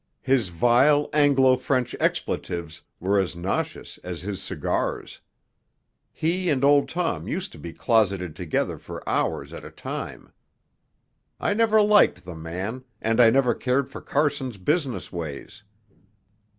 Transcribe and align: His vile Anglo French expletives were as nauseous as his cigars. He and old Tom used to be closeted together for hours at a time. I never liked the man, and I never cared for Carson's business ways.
His 0.23 0.47
vile 0.49 1.09
Anglo 1.13 1.55
French 1.57 1.95
expletives 1.99 2.81
were 2.99 3.19
as 3.19 3.35
nauseous 3.35 3.99
as 4.03 4.23
his 4.23 4.41
cigars. 4.41 5.19
He 6.11 6.49
and 6.49 6.63
old 6.63 6.89
Tom 6.89 7.27
used 7.27 7.51
to 7.51 7.59
be 7.59 7.71
closeted 7.71 8.35
together 8.35 8.79
for 8.79 9.07
hours 9.07 9.53
at 9.53 9.63
a 9.63 9.69
time. 9.69 10.33
I 11.39 11.53
never 11.53 11.83
liked 11.83 12.25
the 12.25 12.33
man, 12.33 12.83
and 12.99 13.21
I 13.21 13.29
never 13.29 13.53
cared 13.53 13.89
for 13.91 14.01
Carson's 14.01 14.57
business 14.57 15.11
ways. 15.11 15.61